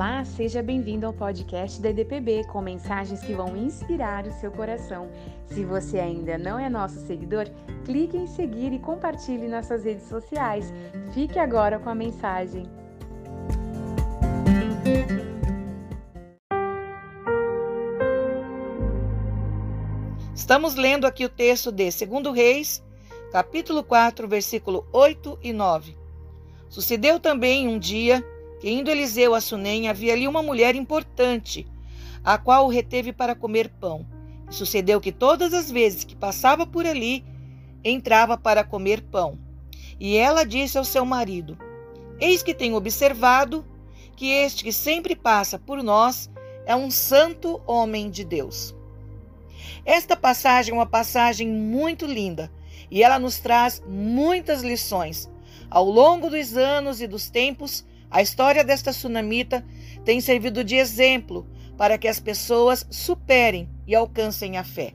Olá, 0.00 0.24
seja 0.24 0.62
bem-vindo 0.62 1.04
ao 1.04 1.12
podcast 1.12 1.78
da 1.78 1.90
EDPB 1.90 2.44
com 2.44 2.62
mensagens 2.62 3.20
que 3.20 3.34
vão 3.34 3.54
inspirar 3.54 4.26
o 4.26 4.32
seu 4.32 4.50
coração. 4.50 5.10
Se 5.44 5.62
você 5.62 5.98
ainda 5.98 6.38
não 6.38 6.58
é 6.58 6.70
nosso 6.70 7.06
seguidor, 7.06 7.44
clique 7.84 8.16
em 8.16 8.26
seguir 8.26 8.72
e 8.72 8.78
compartilhe 8.78 9.46
nas 9.46 9.66
suas 9.66 9.84
redes 9.84 10.08
sociais. 10.08 10.72
Fique 11.12 11.38
agora 11.38 11.78
com 11.78 11.90
a 11.90 11.94
mensagem. 11.94 12.66
Estamos 20.34 20.76
lendo 20.76 21.06
aqui 21.06 21.26
o 21.26 21.28
texto 21.28 21.70
de 21.70 21.90
2 21.90 22.34
Reis, 22.34 22.82
capítulo 23.30 23.84
4, 23.84 24.26
versículo 24.26 24.88
8 24.94 25.38
e 25.42 25.52
9. 25.52 25.94
Sucedeu 26.70 27.20
também 27.20 27.68
um 27.68 27.78
dia 27.78 28.24
que, 28.60 28.70
indo 28.70 28.90
Eliseu 28.90 29.34
a 29.34 29.40
Sunem, 29.40 29.88
havia 29.88 30.12
ali 30.12 30.28
uma 30.28 30.42
mulher 30.42 30.74
importante, 30.74 31.66
a 32.22 32.36
qual 32.36 32.66
o 32.66 32.70
reteve 32.70 33.12
para 33.12 33.34
comer 33.34 33.70
pão. 33.80 34.06
E 34.50 34.54
sucedeu 34.54 35.00
que 35.00 35.10
todas 35.10 35.54
as 35.54 35.70
vezes 35.70 36.04
que 36.04 36.14
passava 36.14 36.66
por 36.66 36.86
ali, 36.86 37.24
entrava 37.82 38.36
para 38.36 38.62
comer 38.62 39.00
pão. 39.00 39.38
E 39.98 40.16
ela 40.16 40.44
disse 40.44 40.76
ao 40.76 40.84
seu 40.84 41.04
marido: 41.04 41.58
Eis 42.20 42.42
que 42.42 42.54
tenho 42.54 42.76
observado 42.76 43.64
que 44.14 44.30
este 44.30 44.62
que 44.62 44.72
sempre 44.72 45.16
passa 45.16 45.58
por 45.58 45.82
nós 45.82 46.30
é 46.66 46.76
um 46.76 46.90
santo 46.90 47.60
homem 47.66 48.10
de 48.10 48.24
Deus. 48.24 48.74
Esta 49.84 50.14
passagem 50.14 50.72
é 50.72 50.76
uma 50.76 50.86
passagem 50.86 51.48
muito 51.48 52.04
linda 52.04 52.50
e 52.90 53.02
ela 53.02 53.18
nos 53.18 53.38
traz 53.38 53.82
muitas 53.86 54.62
lições. 54.62 55.30
Ao 55.70 55.84
longo 55.84 56.28
dos 56.28 56.56
anos 56.56 57.00
e 57.00 57.06
dos 57.06 57.30
tempos, 57.30 57.84
a 58.10 58.20
história 58.20 58.64
desta 58.64 58.92
sunamita 58.92 59.64
tem 60.04 60.20
servido 60.20 60.64
de 60.64 60.76
exemplo 60.76 61.46
para 61.76 61.96
que 61.96 62.08
as 62.08 62.18
pessoas 62.18 62.86
superem 62.90 63.68
e 63.86 63.94
alcancem 63.94 64.56
a 64.56 64.64
fé. 64.64 64.94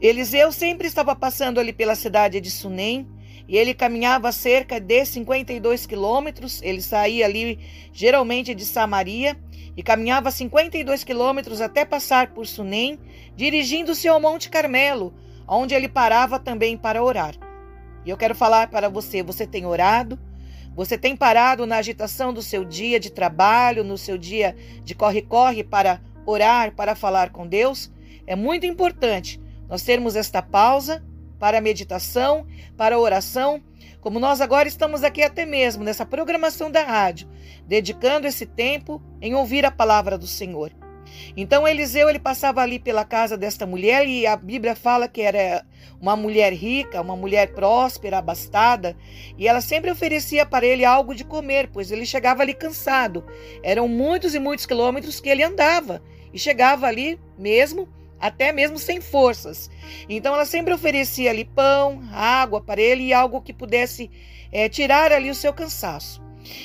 Eliseu 0.00 0.52
sempre 0.52 0.86
estava 0.86 1.14
passando 1.14 1.60
ali 1.60 1.72
pela 1.72 1.94
cidade 1.94 2.40
de 2.40 2.50
Sunem 2.50 3.08
e 3.48 3.56
ele 3.56 3.72
caminhava 3.72 4.32
cerca 4.32 4.80
de 4.80 5.04
52 5.04 5.86
quilômetros. 5.86 6.60
Ele 6.62 6.82
saía 6.82 7.24
ali 7.24 7.58
geralmente 7.92 8.54
de 8.54 8.64
Samaria 8.64 9.36
e 9.76 9.82
caminhava 9.82 10.30
52 10.30 11.04
quilômetros 11.04 11.60
até 11.60 11.84
passar 11.84 12.34
por 12.34 12.46
Sunem, 12.46 12.98
dirigindo-se 13.36 14.08
ao 14.08 14.20
Monte 14.20 14.50
Carmelo, 14.50 15.14
onde 15.46 15.74
ele 15.74 15.88
parava 15.88 16.38
também 16.38 16.76
para 16.76 17.02
orar. 17.02 17.34
E 18.04 18.10
eu 18.10 18.16
quero 18.16 18.34
falar 18.34 18.68
para 18.68 18.88
você: 18.88 19.22
você 19.22 19.46
tem 19.46 19.64
orado? 19.64 20.18
Você 20.74 20.96
tem 20.96 21.14
parado 21.14 21.66
na 21.66 21.76
agitação 21.76 22.32
do 22.32 22.42
seu 22.42 22.64
dia 22.64 22.98
de 22.98 23.10
trabalho, 23.10 23.84
no 23.84 23.98
seu 23.98 24.16
dia 24.16 24.56
de 24.82 24.94
corre-corre 24.94 25.62
para 25.62 26.00
orar, 26.24 26.74
para 26.74 26.94
falar 26.94 27.30
com 27.30 27.46
Deus? 27.46 27.92
É 28.26 28.34
muito 28.34 28.64
importante 28.64 29.40
nós 29.68 29.82
termos 29.82 30.16
esta 30.16 30.40
pausa 30.40 31.04
para 31.38 31.58
a 31.58 31.60
meditação, 31.60 32.46
para 32.76 32.94
a 32.96 32.98
oração, 32.98 33.62
como 34.00 34.18
nós 34.18 34.40
agora 34.40 34.66
estamos 34.66 35.04
aqui 35.04 35.22
até 35.22 35.44
mesmo 35.44 35.84
nessa 35.84 36.06
programação 36.06 36.70
da 36.70 36.82
rádio, 36.82 37.28
dedicando 37.66 38.26
esse 38.26 38.46
tempo 38.46 39.02
em 39.20 39.34
ouvir 39.34 39.64
a 39.64 39.70
palavra 39.70 40.16
do 40.16 40.26
Senhor. 40.26 40.72
Então 41.36 41.66
Eliseu 41.66 42.08
ele 42.08 42.18
passava 42.18 42.60
ali 42.60 42.78
pela 42.78 43.04
casa 43.04 43.36
desta 43.36 43.66
mulher 43.66 44.06
e 44.06 44.26
a 44.26 44.36
Bíblia 44.36 44.74
fala 44.74 45.08
que 45.08 45.20
era 45.22 45.64
uma 46.00 46.16
mulher 46.16 46.52
rica, 46.52 47.00
uma 47.00 47.16
mulher 47.16 47.52
próspera, 47.52 48.18
abastada, 48.18 48.96
e 49.38 49.46
ela 49.46 49.60
sempre 49.60 49.90
oferecia 49.90 50.44
para 50.44 50.66
ele 50.66 50.84
algo 50.84 51.14
de 51.14 51.24
comer, 51.24 51.70
pois 51.72 51.92
ele 51.92 52.04
chegava 52.04 52.42
ali 52.42 52.54
cansado. 52.54 53.24
Eram 53.62 53.86
muitos 53.86 54.34
e 54.34 54.38
muitos 54.38 54.66
quilômetros 54.66 55.20
que 55.20 55.28
ele 55.28 55.42
andava 55.42 56.02
e 56.32 56.38
chegava 56.38 56.86
ali 56.86 57.20
mesmo 57.38 57.88
até 58.22 58.52
mesmo 58.52 58.78
sem 58.78 59.00
forças. 59.00 59.68
Então 60.08 60.32
ela 60.32 60.44
sempre 60.44 60.72
oferecia 60.72 61.30
ali 61.30 61.44
pão, 61.44 62.02
água 62.12 62.60
para 62.60 62.80
ele 62.80 63.04
e 63.04 63.12
algo 63.12 63.42
que 63.42 63.52
pudesse 63.52 64.08
é, 64.52 64.68
tirar 64.68 65.10
ali 65.10 65.28
o 65.28 65.34
seu 65.34 65.52
cansaço. 65.52 66.22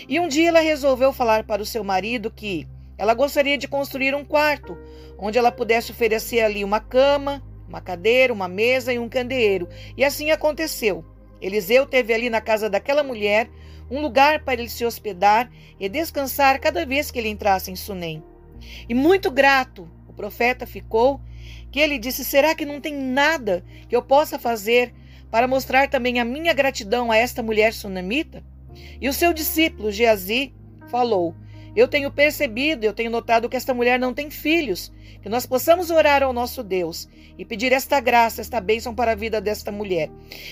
E 0.07 0.19
um 0.19 0.28
dia 0.28 0.50
ela 0.50 0.59
resolveu 0.59 1.12
falar 1.12 1.44
para 1.44 1.62
o 1.62 1.66
seu 1.66 1.84
marido 1.84 2.31
que 2.31 2.68
ela 2.97 3.13
gostaria 3.13 3.58
de 3.58 3.68
construir 3.68 4.16
um 4.16 4.25
quarto 4.25 4.78
onde 5.18 5.38
ela 5.38 5.52
pudesse 5.52 5.91
oferecer 5.91 6.41
ali 6.41 6.63
uma 6.63 6.80
cama, 6.80 7.44
uma 7.68 7.81
cadeira, 7.81 8.34
uma 8.34 8.47
mesa 8.47 8.94
e 8.94 9.00
um 9.00 9.09
candeeiro. 9.09 9.68
E 9.96 10.03
assim 10.03 10.31
aconteceu. 10.31 11.03
Eliseu 11.41 11.86
teve 11.86 12.13
ali 12.13 12.30
na 12.30 12.41
casa 12.41 12.69
daquela 12.69 13.03
mulher 13.03 13.50
um 13.90 14.02
lugar 14.02 14.44
para 14.44 14.53
ele 14.53 14.69
se 14.69 14.86
hospedar 14.86 15.50
e 15.80 15.88
descansar 15.88 16.59
cada 16.59 16.86
vez 16.86 17.12
que 17.12 17.19
ele 17.19 17.30
entrasse 17.30 17.72
em 17.72 17.75
Sunem. 17.75 18.24
E 18.88 18.94
muito 18.94 19.30
grato 19.30 19.90
o 20.07 20.13
profeta 20.13 20.66
ficou, 20.66 21.22
que 21.72 21.80
ele 21.80 22.00
disse: 22.00 22.25
Será 22.25 22.56
que 22.56 22.66
não 22.66 22.81
tem 22.81 22.94
nada 22.94 23.63
que 23.88 23.96
eu 23.96 24.02
possa 24.02 24.40
fazer 24.40 24.94
para 25.30 25.47
mostrar 25.47 25.90
também 25.90 26.19
a 26.19 26.25
minha 26.25 26.53
gratidão 26.53 27.12
a 27.12 27.18
esta 27.18 27.44
mulher 27.44 27.74
sunamita? 27.74 28.44
E 29.00 29.07
o 29.07 29.13
seu 29.13 29.31
discípulo 29.34 29.91
Geazi 29.91 30.53
falou: 30.90 31.36
eu 31.77 31.88
tenho 31.88 32.09
percebido, 32.09 32.83
eu 32.83 32.91
tenho 32.91 33.11
notado 33.11 33.47
que 33.47 33.55
esta 33.55 33.71
mulher 33.71 33.99
não 33.99 34.11
tem 34.11 34.31
filhos, 34.31 34.91
que 35.21 35.29
nós 35.29 35.45
possamos 35.45 35.91
orar 35.91 36.23
ao 36.23 36.33
nosso 36.33 36.63
Deus 36.63 37.07
e 37.38 37.45
pedir 37.45 37.71
esta 37.71 37.99
graça, 37.99 38.41
esta 38.41 38.59
bênção 38.59 38.95
para 38.95 39.11
a 39.11 39.15
vida 39.15 39.39
desta 39.39 39.71
mulher. 39.71 40.09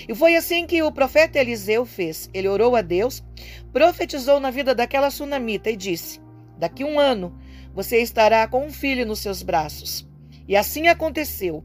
E 0.08 0.14
foi 0.14 0.36
assim 0.36 0.68
que 0.68 0.80
o 0.84 0.92
profeta 0.92 1.40
Eliseu 1.40 1.84
fez. 1.84 2.30
Ele 2.32 2.46
orou 2.46 2.76
a 2.76 2.80
Deus, 2.80 3.24
profetizou 3.72 4.38
na 4.38 4.52
vida 4.52 4.72
daquela 4.72 5.10
sunamita 5.10 5.68
e 5.68 5.74
disse: 5.74 6.20
Daqui 6.56 6.84
um 6.84 6.96
ano 6.96 7.36
você 7.74 8.00
estará 8.00 8.46
com 8.46 8.64
um 8.64 8.72
filho 8.72 9.04
nos 9.04 9.18
seus 9.18 9.42
braços. 9.42 10.08
E 10.46 10.54
assim 10.54 10.86
aconteceu. 10.86 11.64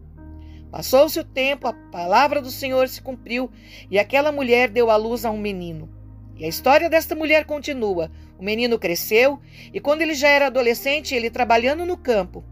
Passou-se 0.72 1.19
o 1.19 1.23
tempo, 1.23 1.67
a 1.67 1.73
palavra 1.73 2.41
do 2.41 2.49
Senhor 2.49 2.89
se 2.89 2.99
cumpriu 2.99 3.51
e 3.91 3.99
aquela 3.99 4.31
mulher 4.31 4.72
deu 4.72 4.89
à 4.89 4.95
luz 4.95 5.23
a 5.23 5.29
um 5.29 5.38
menino. 5.38 6.00
E 6.41 6.46
a 6.46 6.47
história 6.47 6.90
desta 6.90 7.13
mulher 7.13 7.46
continua. 7.46 8.09
O 8.35 8.44
menino 8.44 8.79
cresceu 8.79 9.40
e, 9.72 9.79
quando 9.79 10.02
ele 10.02 10.16
já 10.16 10.28
era 10.28 10.47
adolescente, 10.47 11.13
ele 11.13 11.29
trabalhando 11.29 11.85
no 11.85 11.96
campo, 11.96 12.44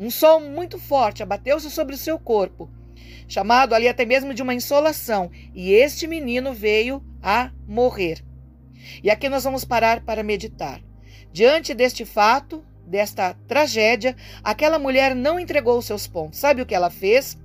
um 0.00 0.10
sol 0.10 0.40
muito 0.40 0.78
forte 0.78 1.22
abateu-se 1.22 1.70
sobre 1.70 1.94
o 1.94 1.98
seu 1.98 2.18
corpo, 2.18 2.70
chamado 3.28 3.74
ali 3.74 3.86
até 3.86 4.06
mesmo 4.06 4.32
de 4.32 4.40
uma 4.40 4.54
insolação, 4.54 5.30
e 5.54 5.74
este 5.74 6.06
menino 6.06 6.54
veio 6.54 7.04
a 7.22 7.50
morrer. 7.68 8.24
E 9.02 9.10
aqui 9.10 9.28
nós 9.28 9.44
vamos 9.44 9.62
parar 9.62 10.00
para 10.00 10.22
meditar. 10.22 10.80
Diante 11.30 11.74
deste 11.74 12.06
fato, 12.06 12.64
desta 12.86 13.34
tragédia, 13.46 14.16
aquela 14.42 14.78
mulher 14.78 15.14
não 15.14 15.38
entregou 15.38 15.76
os 15.76 15.84
seus 15.84 16.06
pontos. 16.06 16.38
Sabe 16.38 16.62
o 16.62 16.66
que 16.66 16.74
ela 16.74 16.88
fez? 16.88 17.36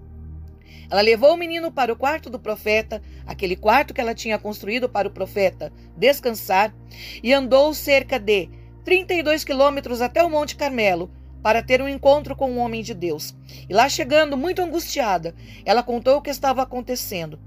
Ela 0.90 1.02
levou 1.02 1.34
o 1.34 1.38
menino 1.38 1.72
para 1.72 1.94
o 1.94 1.96
quarto 1.96 2.30
do 2.30 2.40
profeta, 2.40 3.02
aquele 3.30 3.56
quarto 3.56 3.94
que 3.94 4.02
ela 4.02 4.16
tinha 4.16 4.40
construído 4.40 4.90
para 4.90 5.08
o 5.08 5.12
profeta 5.12 5.72
descansar, 5.96 6.74
e 7.22 7.32
andou 7.32 7.76
cerca 7.76 8.20
de 8.20 8.50
32 8.84 9.44
quilômetros 9.44 10.02
até 10.02 10.24
o 10.24 10.30
Monte 10.30 10.56
Carmelo 10.56 11.12
para 11.44 11.62
ter 11.62 11.80
um 11.80 11.88
encontro 11.88 12.36
com 12.36 12.50
um 12.50 12.58
homem 12.58 12.82
de 12.82 12.96
Deus. 12.96 13.36
E 13.70 13.74
lá 13.74 13.88
chegando, 13.88 14.36
muito 14.36 14.64
angustiada, 14.64 15.36
ela 15.64 15.84
contou 15.84 16.18
o 16.18 16.22
que 16.24 16.32
estava 16.32 16.64
acontecendo. 16.64 17.40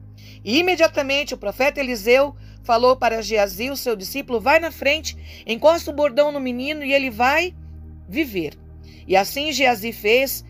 E 0.44 0.60
imediatamente 0.60 1.34
o 1.34 1.38
profeta 1.38 1.80
Eliseu 1.80 2.36
falou 2.62 2.96
para 2.96 3.20
Geazi, 3.20 3.68
o 3.68 3.76
seu 3.76 3.96
discípulo: 3.96 4.40
vai 4.40 4.60
na 4.60 4.70
frente, 4.70 5.16
encosta 5.44 5.90
o 5.90 5.94
bordão 5.94 6.30
no 6.30 6.38
menino 6.38 6.84
e 6.84 6.92
ele 6.92 7.10
vai 7.10 7.56
viver. 8.08 8.56
E 9.06 9.16
assim 9.16 9.50
Geazi 9.50 9.92
fez. 9.92 10.44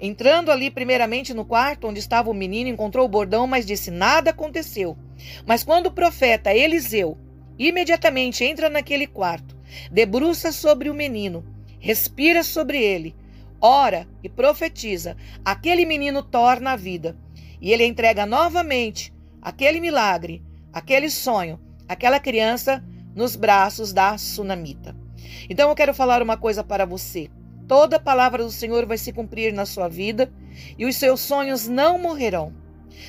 Entrando 0.00 0.52
ali 0.52 0.70
primeiramente 0.70 1.34
no 1.34 1.44
quarto 1.44 1.88
onde 1.88 1.98
estava 1.98 2.30
o 2.30 2.34
menino, 2.34 2.70
encontrou 2.70 3.04
o 3.04 3.08
bordão, 3.08 3.46
mas 3.46 3.66
disse: 3.66 3.90
Nada 3.90 4.30
aconteceu. 4.30 4.96
Mas 5.44 5.64
quando 5.64 5.86
o 5.86 5.92
profeta 5.92 6.54
Eliseu 6.54 7.18
imediatamente 7.58 8.44
entra 8.44 8.70
naquele 8.70 9.06
quarto, 9.06 9.56
debruça 9.90 10.52
sobre 10.52 10.88
o 10.88 10.94
menino, 10.94 11.44
respira 11.80 12.44
sobre 12.44 12.80
ele, 12.80 13.16
ora 13.60 14.06
e 14.22 14.28
profetiza, 14.28 15.16
aquele 15.44 15.84
menino 15.84 16.22
torna 16.22 16.72
a 16.72 16.76
vida. 16.76 17.16
E 17.60 17.72
ele 17.72 17.84
entrega 17.84 18.24
novamente 18.24 19.12
aquele 19.42 19.80
milagre, 19.80 20.42
aquele 20.72 21.10
sonho, 21.10 21.58
aquela 21.88 22.20
criança 22.20 22.84
nos 23.16 23.34
braços 23.34 23.92
da 23.92 24.16
sunamita. 24.16 24.94
Então 25.50 25.68
eu 25.68 25.74
quero 25.74 25.92
falar 25.92 26.22
uma 26.22 26.36
coisa 26.36 26.62
para 26.62 26.86
você. 26.86 27.28
Toda 27.68 28.00
palavra 28.00 28.42
do 28.42 28.50
Senhor 28.50 28.86
vai 28.86 28.96
se 28.96 29.12
cumprir 29.12 29.52
na 29.52 29.66
sua 29.66 29.88
vida 29.88 30.32
e 30.78 30.86
os 30.86 30.96
seus 30.96 31.20
sonhos 31.20 31.68
não 31.68 31.98
morrerão. 31.98 32.50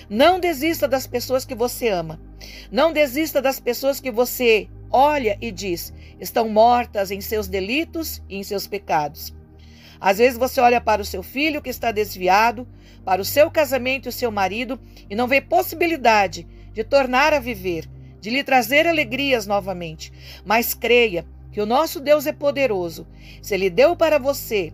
Não 0.10 0.38
desista 0.38 0.86
das 0.86 1.08
pessoas 1.08 1.46
que 1.46 1.56
você 1.56 1.88
ama. 1.88 2.20
Não 2.70 2.92
desista 2.92 3.42
das 3.42 3.58
pessoas 3.58 4.02
que 4.02 4.12
você 4.12 4.68
olha 4.92 5.38
e 5.42 5.50
diz 5.50 5.94
estão 6.20 6.50
mortas 6.50 7.10
em 7.10 7.22
seus 7.22 7.48
delitos 7.48 8.22
e 8.28 8.36
em 8.36 8.44
seus 8.44 8.68
pecados. 8.68 9.34
Às 9.98 10.18
vezes 10.18 10.38
você 10.38 10.60
olha 10.60 10.82
para 10.82 11.02
o 11.02 11.06
seu 11.06 11.24
filho 11.24 11.62
que 11.62 11.70
está 11.70 11.92
desviado, 11.92 12.68
para 13.06 13.22
o 13.22 13.26
seu 13.26 13.50
casamento 13.50 14.08
e 14.08 14.10
o 14.10 14.14
seu 14.14 14.30
marido 14.30 14.78
e 15.10 15.16
não 15.16 15.28
vê 15.28 15.40
possibilidade 15.40 16.46
de 16.74 16.84
tornar 16.84 17.34
a 17.34 17.40
viver, 17.40 17.90
de 18.20 18.30
lhe 18.30 18.44
trazer 18.44 18.86
alegrias 18.86 19.48
novamente. 19.48 20.12
Mas 20.46 20.74
creia 20.74 21.26
que 21.52 21.62
o 21.62 21.66
nosso 21.66 22.00
Deus 22.00 22.26
é 22.26 22.32
poderoso. 22.32 23.08
Se 23.42 23.54
Ele 23.54 23.70
deu 23.70 23.96
para 23.96 24.18
você 24.20 24.74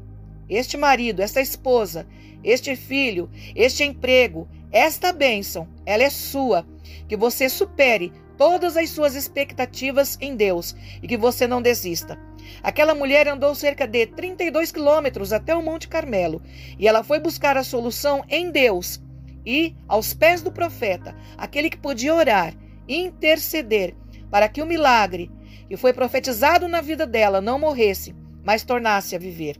este 0.49 0.77
marido, 0.77 1.21
esta 1.21 1.41
esposa, 1.41 2.07
este 2.43 2.75
filho, 2.75 3.29
este 3.55 3.83
emprego, 3.83 4.47
esta 4.71 5.11
bênção, 5.11 5.67
ela 5.85 6.03
é 6.03 6.09
sua. 6.09 6.65
Que 7.07 7.15
você 7.15 7.49
supere 7.49 8.11
todas 8.37 8.77
as 8.77 8.89
suas 8.89 9.15
expectativas 9.15 10.17
em 10.19 10.35
Deus 10.35 10.75
e 11.01 11.07
que 11.07 11.17
você 11.17 11.47
não 11.47 11.61
desista. 11.61 12.19
Aquela 12.61 12.93
mulher 12.93 13.27
andou 13.27 13.55
cerca 13.55 13.87
de 13.87 14.05
32 14.07 14.71
quilômetros 14.71 15.33
até 15.33 15.55
o 15.55 15.63
Monte 15.63 15.87
Carmelo 15.87 16.41
e 16.77 16.87
ela 16.87 17.03
foi 17.03 17.19
buscar 17.19 17.57
a 17.57 17.63
solução 17.63 18.23
em 18.29 18.51
Deus 18.51 19.01
e 19.45 19.75
aos 19.87 20.13
pés 20.13 20.41
do 20.41 20.51
profeta, 20.51 21.15
aquele 21.37 21.69
que 21.69 21.77
podia 21.77 22.13
orar, 22.13 22.53
interceder 22.87 23.95
para 24.29 24.49
que 24.49 24.61
o 24.61 24.65
milagre 24.65 25.31
que 25.67 25.77
foi 25.77 25.93
profetizado 25.93 26.67
na 26.67 26.81
vida 26.81 27.05
dela 27.05 27.41
não 27.41 27.59
morresse, 27.59 28.15
mas 28.43 28.63
tornasse 28.63 29.15
a 29.15 29.19
viver. 29.19 29.57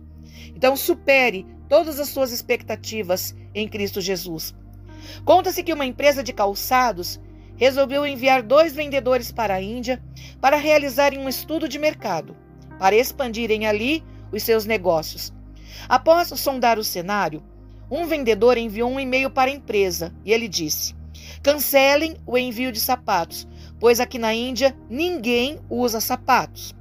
Então 0.56 0.76
supere 0.76 1.46
todas 1.68 2.00
as 2.00 2.10
suas 2.10 2.32
expectativas 2.32 3.36
em 3.54 3.68
Cristo 3.68 4.00
Jesus. 4.00 4.54
Conta-se 5.24 5.64
que 5.64 5.74
uma 5.74 5.86
empresa 5.86 6.24
de 6.24 6.34
calçados 6.34 7.20
resolveu 7.56 8.06
enviar 8.06 8.44
dois 8.44 8.74
vendedores 8.74 9.32
para 9.32 9.56
a 9.56 9.62
Índia 9.62 10.04
para 10.42 10.58
realizarem 10.58 11.20
um 11.20 11.30
estudo 11.30 11.68
de 11.68 11.80
mercado, 11.80 12.36
para 12.78 12.96
expandirem 12.96 13.66
ali 13.66 14.04
os 14.32 14.44
seus 14.44 14.66
negócios. 14.66 15.34
Após 15.88 16.28
sondar 16.40 16.78
o 16.78 16.84
cenário, 16.84 17.44
um 17.90 18.06
vendedor 18.06 18.58
enviou 18.58 18.90
um 18.90 19.00
e-mail 19.00 19.30
para 19.30 19.52
a 19.52 19.54
empresa 19.54 20.14
e 20.26 20.34
ele 20.34 20.48
disse: 20.48 20.96
Cancelem 21.42 22.18
o 22.26 22.38
envio 22.38 22.72
de 22.72 22.80
sapatos, 22.80 23.48
pois 23.80 24.00
aqui 24.00 24.18
na 24.18 24.34
Índia 24.34 24.76
ninguém 24.90 25.60
usa 25.70 26.00
sapatos. 26.00 26.74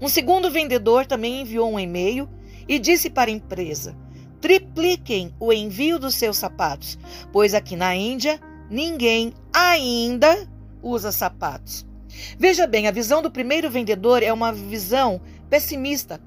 Um 0.00 0.08
segundo 0.08 0.50
vendedor 0.50 1.06
também 1.06 1.40
enviou 1.40 1.72
um 1.72 1.80
e-mail 1.80 2.28
e 2.68 2.78
disse 2.78 3.10
para 3.10 3.30
a 3.30 3.34
empresa: 3.34 3.96
tripliquem 4.40 5.34
o 5.40 5.52
envio 5.52 5.98
dos 5.98 6.14
seus 6.14 6.36
sapatos, 6.36 6.98
pois 7.32 7.54
aqui 7.54 7.76
na 7.76 7.94
Índia 7.94 8.40
ninguém 8.70 9.32
ainda 9.52 10.48
usa 10.82 11.10
sapatos. 11.10 11.86
Veja 12.38 12.66
bem, 12.66 12.86
a 12.86 12.92
visão 12.92 13.22
do 13.22 13.30
primeiro 13.30 13.70
vendedor 13.70 14.22
é 14.22 14.32
uma 14.32 14.52
visão 14.52 15.20
pessimista, 15.48 16.20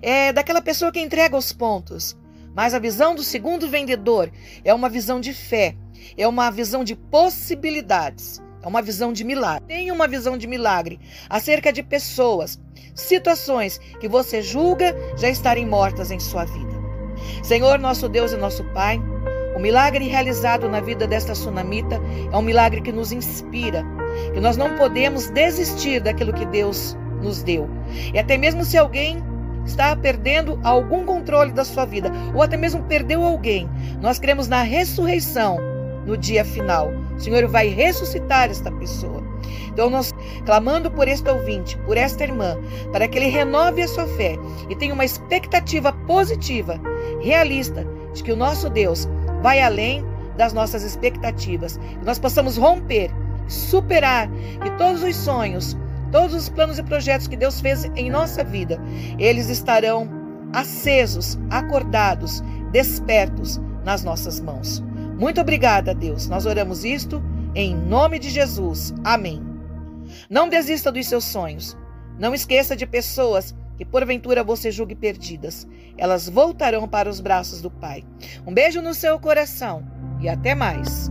é 0.00 0.32
daquela 0.32 0.62
pessoa 0.62 0.92
que 0.92 1.00
entrega 1.00 1.36
os 1.36 1.52
pontos. 1.52 2.16
Mas 2.54 2.74
a 2.74 2.78
visão 2.78 3.14
do 3.14 3.22
segundo 3.22 3.68
vendedor 3.68 4.32
é 4.64 4.74
uma 4.74 4.88
visão 4.88 5.20
de 5.20 5.32
fé, 5.32 5.76
é 6.16 6.26
uma 6.26 6.50
visão 6.50 6.82
de 6.82 6.96
possibilidades, 6.96 8.42
uma 8.68 8.82
visão 8.82 9.12
de 9.12 9.24
milagre. 9.24 9.64
Tem 9.66 9.90
uma 9.90 10.06
visão 10.06 10.38
de 10.38 10.46
milagre 10.46 11.00
acerca 11.28 11.72
de 11.72 11.82
pessoas, 11.82 12.60
situações 12.94 13.80
que 14.00 14.08
você 14.08 14.42
julga 14.42 14.94
já 15.16 15.28
estarem 15.28 15.66
mortas 15.66 16.10
em 16.10 16.20
sua 16.20 16.44
vida. 16.44 16.78
Senhor, 17.42 17.78
nosso 17.78 18.08
Deus 18.08 18.32
e 18.32 18.36
nosso 18.36 18.62
Pai, 18.72 19.00
o 19.56 19.58
milagre 19.58 20.06
realizado 20.06 20.68
na 20.68 20.80
vida 20.80 21.06
desta 21.06 21.34
sunamita 21.34 22.00
é 22.32 22.36
um 22.36 22.42
milagre 22.42 22.80
que 22.80 22.92
nos 22.92 23.10
inspira, 23.10 23.84
que 24.32 24.40
nós 24.40 24.56
não 24.56 24.76
podemos 24.76 25.30
desistir 25.30 26.00
daquilo 26.00 26.32
que 26.32 26.46
Deus 26.46 26.96
nos 27.20 27.42
deu. 27.42 27.68
E 28.14 28.18
até 28.18 28.36
mesmo 28.36 28.64
se 28.64 28.78
alguém 28.78 29.22
está 29.66 29.94
perdendo 29.96 30.58
algum 30.62 31.04
controle 31.04 31.52
da 31.52 31.64
sua 31.64 31.84
vida, 31.84 32.10
ou 32.34 32.42
até 32.42 32.56
mesmo 32.56 32.84
perdeu 32.84 33.24
alguém, 33.24 33.68
nós 34.00 34.18
cremos 34.18 34.46
na 34.46 34.62
ressurreição 34.62 35.58
no 36.06 36.16
dia 36.16 36.44
final. 36.44 36.90
O 37.18 37.20
Senhor 37.20 37.46
vai 37.48 37.68
ressuscitar 37.68 38.48
esta 38.48 38.70
pessoa. 38.70 39.22
Então, 39.68 39.90
nós 39.90 40.14
clamando 40.46 40.90
por 40.90 41.08
este 41.08 41.28
ouvinte, 41.30 41.76
por 41.78 41.96
esta 41.96 42.24
irmã, 42.24 42.56
para 42.92 43.06
que 43.06 43.18
ele 43.18 43.28
renove 43.28 43.82
a 43.82 43.88
sua 43.88 44.06
fé 44.06 44.36
e 44.68 44.76
tenha 44.76 44.94
uma 44.94 45.04
expectativa 45.04 45.92
positiva, 45.92 46.80
realista, 47.20 47.86
de 48.14 48.22
que 48.22 48.32
o 48.32 48.36
nosso 48.36 48.70
Deus 48.70 49.08
vai 49.42 49.60
além 49.60 50.04
das 50.36 50.52
nossas 50.52 50.82
expectativas, 50.82 51.76
que 51.76 52.04
nós 52.04 52.18
possamos 52.18 52.56
romper, 52.56 53.10
superar, 53.48 54.28
que 54.62 54.70
todos 54.78 55.02
os 55.02 55.16
sonhos, 55.16 55.76
todos 56.12 56.34
os 56.34 56.48
planos 56.48 56.78
e 56.78 56.82
projetos 56.82 57.26
que 57.26 57.36
Deus 57.36 57.60
fez 57.60 57.84
em 57.96 58.10
nossa 58.10 58.44
vida, 58.44 58.80
eles 59.18 59.48
estarão 59.48 60.08
acesos, 60.52 61.38
acordados, 61.50 62.42
despertos 62.70 63.60
nas 63.84 64.04
nossas 64.04 64.40
mãos. 64.40 64.82
Muito 65.18 65.40
obrigada, 65.40 65.92
Deus. 65.92 66.28
Nós 66.28 66.46
oramos 66.46 66.84
isto 66.84 67.20
em 67.54 67.74
nome 67.74 68.18
de 68.20 68.30
Jesus. 68.30 68.94
Amém. 69.02 69.42
Não 70.30 70.48
desista 70.48 70.92
dos 70.92 71.06
seus 71.06 71.24
sonhos. 71.24 71.76
Não 72.18 72.34
esqueça 72.34 72.76
de 72.76 72.86
pessoas 72.86 73.54
que 73.76 73.84
porventura 73.84 74.44
você 74.44 74.70
julgue 74.70 74.94
perdidas. 74.94 75.66
Elas 75.96 76.28
voltarão 76.28 76.86
para 76.86 77.10
os 77.10 77.20
braços 77.20 77.60
do 77.60 77.70
Pai. 77.70 78.04
Um 78.46 78.54
beijo 78.54 78.80
no 78.80 78.94
seu 78.94 79.18
coração 79.18 79.84
e 80.20 80.28
até 80.28 80.54
mais. 80.54 81.10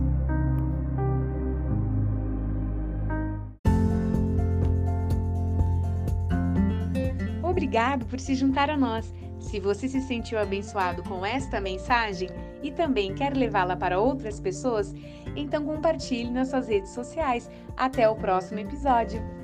Obrigado 7.42 8.06
por 8.06 8.18
se 8.18 8.34
juntar 8.34 8.70
a 8.70 8.76
nós. 8.76 9.12
Se 9.48 9.58
você 9.58 9.88
se 9.88 10.02
sentiu 10.02 10.38
abençoado 10.38 11.02
com 11.02 11.24
esta 11.24 11.58
mensagem 11.58 12.28
e 12.62 12.70
também 12.70 13.14
quer 13.14 13.34
levá-la 13.34 13.74
para 13.76 13.98
outras 13.98 14.38
pessoas, 14.38 14.94
então 15.34 15.64
compartilhe 15.64 16.30
nas 16.30 16.48
suas 16.48 16.68
redes 16.68 16.90
sociais. 16.90 17.50
Até 17.74 18.06
o 18.06 18.14
próximo 18.14 18.60
episódio. 18.60 19.37